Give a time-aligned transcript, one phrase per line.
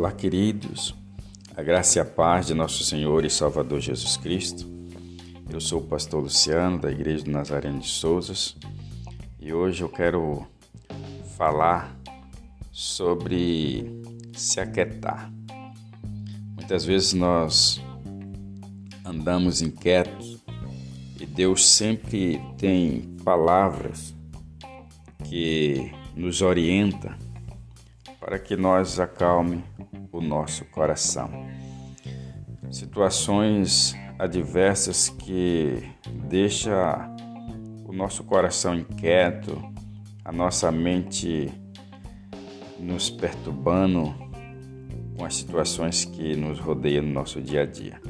[0.00, 0.94] Olá, queridos.
[1.54, 4.66] A graça e a paz de nosso Senhor e Salvador Jesus Cristo.
[5.52, 8.56] Eu sou o pastor Luciano, da Igreja do Nazareno de Souzas,
[9.38, 10.46] e hoje eu quero
[11.36, 11.94] falar
[12.72, 14.00] sobre
[14.32, 15.30] se aquietar.
[16.56, 17.78] Muitas vezes nós
[19.04, 20.38] andamos inquietos
[21.20, 24.14] e Deus sempre tem palavras
[25.28, 27.14] que nos orienta
[28.20, 29.64] para que nós acalme
[30.12, 31.30] o nosso coração.
[32.70, 35.82] Situações adversas que
[36.28, 37.08] deixa
[37.86, 39.60] o nosso coração inquieto,
[40.24, 41.50] a nossa mente
[42.78, 44.14] nos perturbando
[45.16, 48.00] com as situações que nos rodeiam no nosso dia a dia.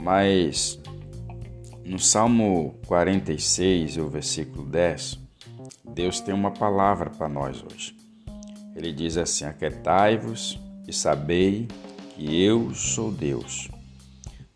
[0.00, 0.80] Mas
[1.84, 5.18] no Salmo 46, o versículo 10,
[5.94, 7.96] Deus tem uma palavra para nós hoje.
[8.78, 11.66] Ele diz assim: Aquietai-vos e sabei
[12.14, 13.68] que eu sou Deus.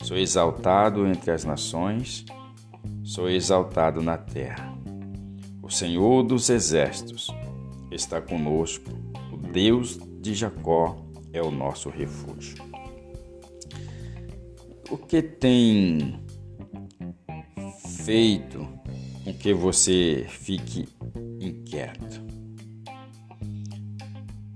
[0.00, 2.24] Sou exaltado entre as nações,
[3.02, 4.72] sou exaltado na terra.
[5.60, 7.28] O Senhor dos exércitos
[7.90, 8.90] está conosco,
[9.32, 12.56] o Deus de Jacó é o nosso refúgio.
[14.88, 16.20] O que tem
[18.04, 18.68] feito
[19.24, 20.88] com que você fique
[21.40, 22.41] inquieto?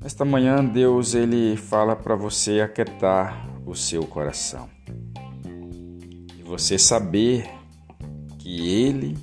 [0.05, 4.69] Esta manhã Deus ele fala para você aquietar o seu coração.
[6.39, 7.51] E você saber
[8.39, 9.19] que ele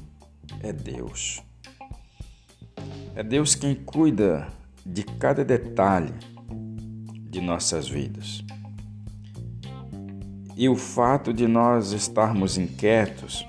[0.62, 1.42] é Deus.
[3.16, 4.48] É Deus quem cuida
[4.86, 6.14] de cada detalhe
[7.30, 8.44] de nossas vidas.
[10.56, 13.46] E o fato de nós estarmos inquietos,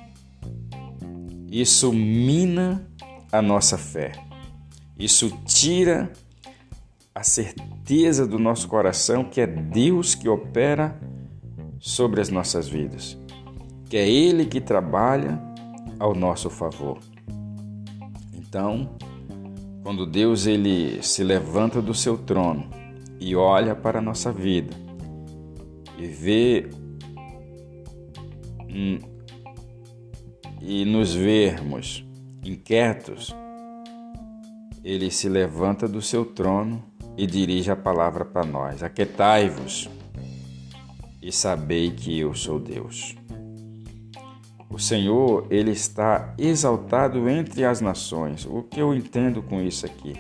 [1.51, 2.87] isso mina
[3.31, 4.13] a nossa fé.
[4.99, 6.13] Isso tira
[7.15, 10.99] a certeza do nosso coração que é Deus que opera
[11.79, 13.17] sobre as nossas vidas,
[13.89, 15.41] que é Ele que trabalha
[15.99, 16.99] ao nosso favor.
[18.33, 18.97] Então,
[19.83, 22.69] quando Deus ele se levanta do seu trono
[23.21, 24.75] e olha para a nossa vida
[25.99, 26.69] e vê
[30.61, 32.05] e nos vermos
[32.43, 33.35] inquietos,
[34.83, 39.89] ele se levanta do seu trono e dirige a palavra para nós: Aquetai-vos
[41.23, 43.17] e sabei que eu sou Deus.
[44.69, 48.45] O Senhor, ele está exaltado entre as nações.
[48.45, 50.15] O que eu entendo com isso aqui?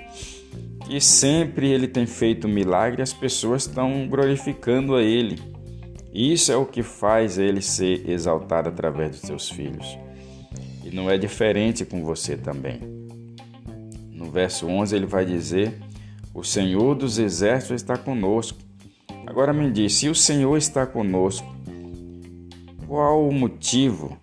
[0.87, 5.41] Que sempre ele tem feito milagre, as pessoas estão glorificando a ele.
[6.13, 9.99] Isso é o que faz ele ser exaltado através dos seus filhos.
[10.85, 12.79] E não é diferente com você também.
[14.13, 15.77] No verso 11 ele vai dizer
[16.35, 18.59] o Senhor dos exércitos está conosco.
[19.25, 21.47] Agora me diz, se o Senhor está conosco,
[22.89, 24.19] qual o motivo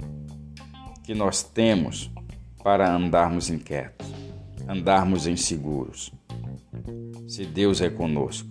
[1.04, 2.12] que nós temos
[2.62, 4.06] para andarmos inquietos,
[4.68, 6.12] andarmos inseguros?
[7.28, 8.50] Se Deus é conosco,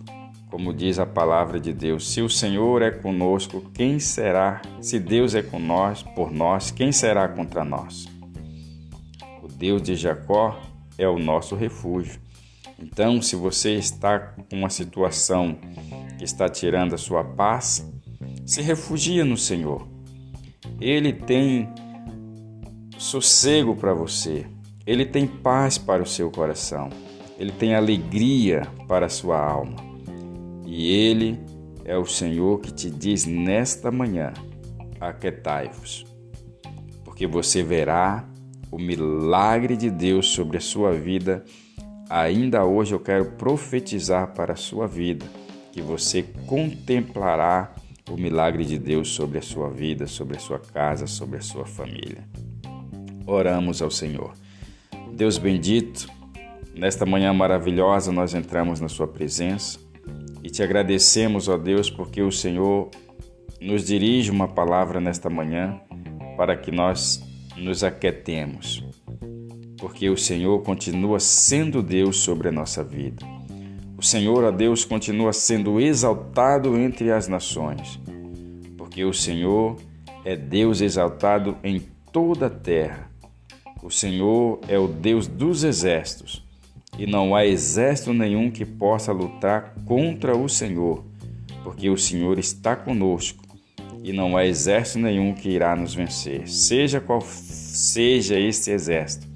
[0.51, 4.63] como diz a palavra de Deus, se o Senhor é conosco, quem será?
[4.81, 8.07] Se Deus é nós, por nós, quem será contra nós?
[9.43, 10.59] O Deus de Jacó
[10.99, 12.21] é o nosso refúgio.
[12.79, 15.59] Então, se você está com uma situação
[16.19, 17.87] que está tirando a sua paz,
[18.47, 19.87] se refugia no Senhor.
[20.81, 21.69] Ele tem
[22.99, 24.47] sossego para você.
[24.87, 26.91] Ele tem paz para o seu coração.
[27.39, 29.77] Ele tem alegria para a sua alma.
[30.67, 31.39] E ele
[31.85, 34.33] é o Senhor que te diz nesta manhã:
[35.01, 36.05] aquietai-vos,
[37.05, 38.29] porque você verá
[38.71, 41.45] o milagre de Deus sobre a sua vida
[42.11, 45.25] Ainda hoje eu quero profetizar para a sua vida
[45.71, 47.73] que você contemplará
[48.11, 51.65] o milagre de Deus sobre a sua vida, sobre a sua casa, sobre a sua
[51.65, 52.25] família.
[53.25, 54.33] Oramos ao Senhor.
[55.13, 56.09] Deus bendito,
[56.75, 59.79] nesta manhã maravilhosa nós entramos na Sua presença
[60.43, 62.91] e te agradecemos, ó Deus, porque o Senhor
[63.61, 65.81] nos dirige uma palavra nesta manhã
[66.37, 67.23] para que nós
[67.57, 68.83] nos aquietemos
[69.81, 73.25] porque o Senhor continua sendo Deus sobre a nossa vida.
[73.97, 77.99] O Senhor, a Deus, continua sendo exaltado entre as nações,
[78.77, 79.77] porque o Senhor
[80.25, 81.81] é Deus exaltado em
[82.13, 83.11] toda a terra.
[83.83, 86.45] O Senhor é o Deus dos exércitos,
[86.99, 91.03] e não há exército nenhum que possa lutar contra o Senhor,
[91.65, 93.43] porque o Senhor está conosco,
[94.03, 99.30] e não há exército nenhum que irá nos vencer, seja qual seja este exército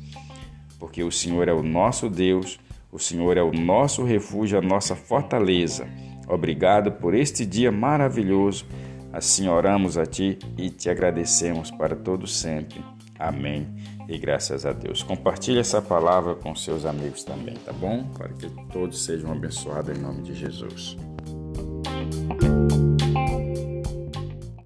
[0.84, 2.60] porque o Senhor é o nosso Deus,
[2.92, 5.88] o Senhor é o nosso refúgio, a nossa fortaleza,
[6.28, 8.66] Obrigado por este dia maravilhoso.
[9.12, 12.82] Assim oramos a Ti e te agradecemos para todo sempre.
[13.18, 13.66] Amém.
[14.08, 15.02] E graças a Deus.
[15.02, 18.04] Compartilhe essa palavra com seus amigos também, tá bom?
[18.16, 20.96] Para que todos sejam abençoados em nome de Jesus.